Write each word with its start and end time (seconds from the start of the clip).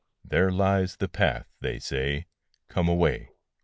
There 0.25 0.49
lies 0.51 0.95
the 0.95 1.07
path, 1.07 1.45
they 1.61 1.77
say 1.77 2.25
Come, 2.69 2.87
away! 2.89 3.29